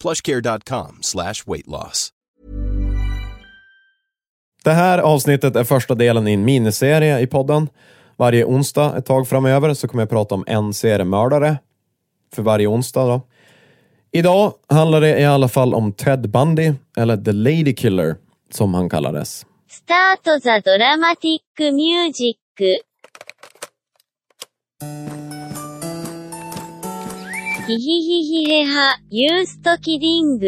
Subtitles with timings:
[0.00, 1.66] plushcare.com slash weight.
[4.64, 7.68] Det här avsnittet är första delen i en miniserie i podden.
[8.16, 11.58] Varje onsdag ett tag framöver så kommer jag prata om en seriemördare.
[12.34, 13.20] För varje onsdag då.
[14.12, 18.16] Idag handlar det i alla fall om Ted Bundy, eller The Lady Killer
[18.52, 19.46] som han kallades.
[19.70, 22.36] Start the dramatic music.
[27.67, 30.47] ヒヒヒヒヘハ、ユーストキリング。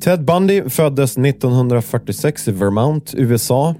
[0.00, 3.74] Ted Bundy föddes 1946 i Vermont, USA.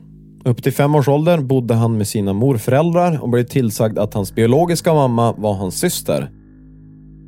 [0.45, 4.35] Upp till fem års ålder bodde han med sina morföräldrar och blev tillsagd att hans
[4.35, 6.31] biologiska mamma var hans syster.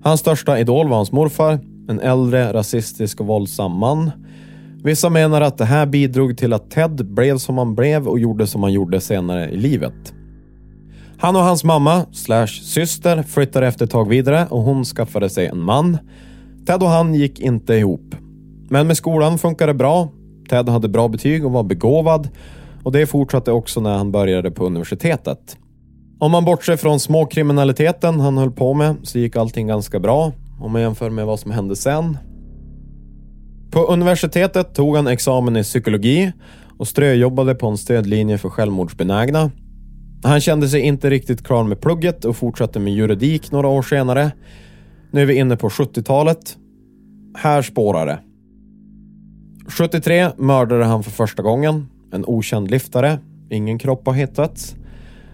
[0.02, 4.10] Hans största idol var hans morfar, en äldre, rasistisk och våldsam man.
[4.83, 8.47] Vissa menar att det här bidrog till att Ted blev som han blev och gjorde
[8.47, 10.13] som han gjorde senare i livet.
[11.17, 15.47] Han och hans mamma, slash syster, flyttade efter ett tag vidare och hon skaffade sig
[15.47, 15.97] en man.
[16.65, 18.15] Ted och han gick inte ihop.
[18.69, 20.09] Men med skolan funkade det bra.
[20.49, 22.29] Ted hade bra betyg och var begåvad.
[22.83, 25.57] Och det fortsatte också när han började på universitetet.
[26.19, 30.31] Om man bortser från småkriminaliteten han höll på med så gick allting ganska bra.
[30.61, 32.17] Om man jämför med vad som hände sen.
[33.71, 36.31] På universitetet tog han examen i psykologi
[36.77, 39.51] och ströjobbade på en stödlinje för självmordsbenägna.
[40.23, 44.31] Han kände sig inte riktigt klar med plugget och fortsatte med juridik några år senare.
[45.11, 46.57] Nu är vi inne på 70-talet.
[47.37, 48.19] Här spårar det.
[49.67, 51.87] 73 mördade han för första gången.
[52.13, 53.19] En okänd liftare.
[53.49, 54.75] Ingen kropp har hittats.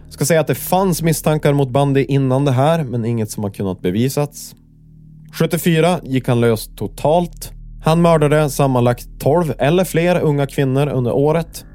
[0.09, 3.52] Ska säga att det fanns misstankar mot Bundy innan det här, men inget som har
[3.52, 4.56] kunnat bevisats.
[5.34, 7.56] 74 gick han lös totalt.
[7.88, 11.66] Han mördade sammanlagt 12 eller fler unga kvinnor under året.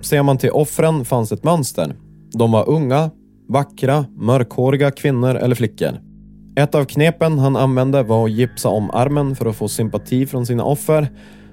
[0.00, 1.94] Ser man till offren fanns ett mönster.
[2.32, 3.10] De var unga,
[3.48, 6.00] vackra, mörkhåriga kvinnor eller flickor.
[6.56, 10.46] Ett av knepen han använde var att gipsa om armen för att få sympati från
[10.46, 11.08] sina offer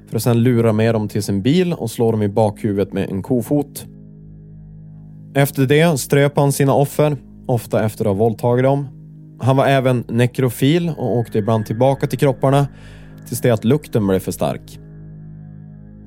[0.09, 3.09] för att sedan lura med dem till sin bil och slå dem i bakhuvudet med
[3.09, 3.85] en kofot.
[5.35, 8.87] Efter det ströp han sina offer, ofta efter att ha våldtagit dem.
[9.41, 12.67] Han var även nekrofil och åkte ibland tillbaka till kropparna
[13.29, 14.79] tills det att lukten blev för stark.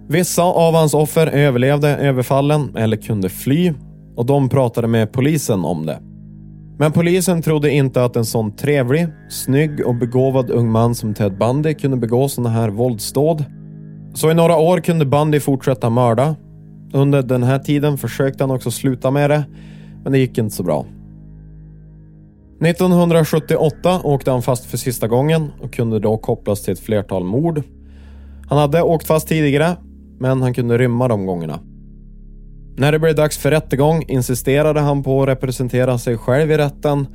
[0.08, 3.72] Vissa av hans offer överlevde överfallen eller kunde fly
[4.16, 5.98] och de pratade med polisen om det.
[6.78, 11.38] Men polisen trodde inte att en sån trevlig, snygg och begåvad ung man som Ted
[11.38, 13.44] Bundy kunde begå såna här våldsdåd.
[14.14, 16.36] Så i några år kunde Bundy fortsätta mörda.
[16.92, 19.44] Under den här tiden försökte han också sluta med det,
[20.02, 20.86] men det gick inte så bra.
[22.66, 27.62] 1978 åkte han fast för sista gången och kunde då kopplas till ett flertal mord.
[28.48, 29.76] Han hade åkt fast tidigare,
[30.18, 31.60] men han kunde rymma de gångerna.
[32.76, 37.06] När det blev dags för rättegång insisterade han på att representera sig själv i rätten,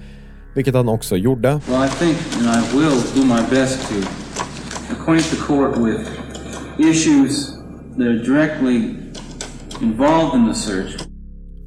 [0.55, 1.49] vilket han också gjorde.
[1.49, 3.95] Well, I think, and I will do my best to
[4.91, 6.09] acquaint the court with
[6.77, 7.45] issues
[7.97, 8.95] that are directly
[9.81, 11.07] involved in the search.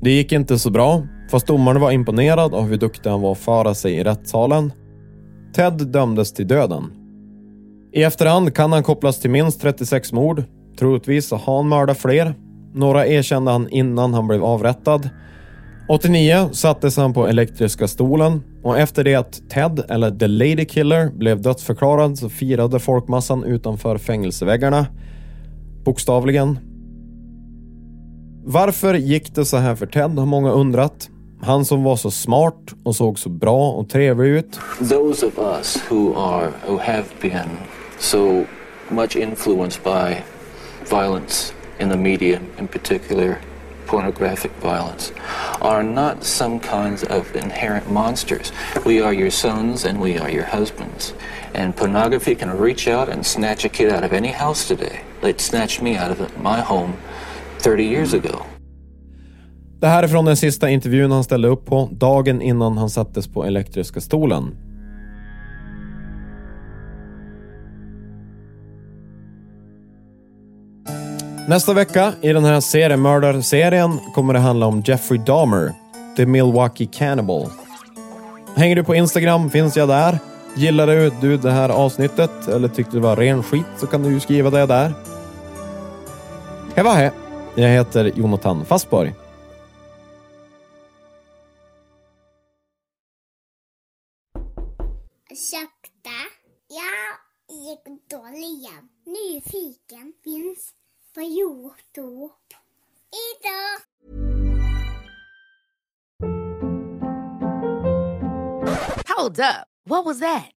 [0.02, 3.38] Det gick inte så bra, fast domaren var imponerad av hur duktig han var att
[3.38, 4.72] föra sig i rättssalen.
[5.54, 6.84] Ted dömdes till döden.
[7.92, 10.42] I efterhand kan han kopplas till minst 36 mord.
[10.78, 12.34] Troligtvis har han mördat fler.
[12.74, 15.09] Några erkände han innan han blev avrättad.
[15.88, 21.10] 89 sattes han på elektriska stolen och efter det att Ted, eller The Lady Killer,
[21.10, 24.86] blev dödsförklarad så firade folkmassan utanför fängelseväggarna.
[25.84, 26.59] Bokstavligen.
[28.44, 31.09] Varför gick det så här för Ted har många undrat.
[31.42, 34.59] Han som var så smart och såg så bra och trevlig ut.
[34.81, 37.48] those of us who are who have been
[37.98, 38.45] so
[38.91, 40.22] much influenced by
[40.91, 43.37] violence in the media in particular
[43.87, 45.13] pornographic violence
[45.60, 48.53] are not some kinds of inherent monsters.
[48.87, 51.15] We are your sons and we are your husbands.
[51.54, 55.01] And pornography can reach out and snatch a kid out of any house today.
[55.22, 56.92] It snatched me out of my home
[57.59, 58.47] 30 years ago.
[59.80, 63.28] Det här är från den sista intervjun han ställde upp på, dagen innan han sattes
[63.28, 64.56] på elektriska stolen.
[71.48, 75.72] Nästa vecka i den här seriemördarserien kommer det handla om Jeffrey Dahmer,
[76.16, 77.48] The Milwaukee Cannibal.
[78.56, 80.18] Hänger du på Instagram finns jag där.
[80.56, 84.21] Gillade du det här avsnittet eller tyckte det var ren skit så kan du ju
[84.21, 84.92] skriva det där.
[86.74, 87.10] Hej.
[87.54, 89.15] Jag heter Jonathan Fastborg.
[95.41, 96.19] Ursäkta?
[96.69, 97.16] Jag
[97.57, 98.71] gick dåliga.
[99.07, 100.75] Nyfiken finns
[101.15, 102.34] på Youtube.
[103.31, 103.81] Idag!
[109.16, 109.66] Hold up.
[109.84, 110.59] What was that?